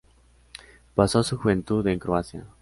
Pasó 0.95 1.21
su 1.21 1.37
juventud 1.37 1.85
en 1.85 1.99
Croacia. 1.99 2.47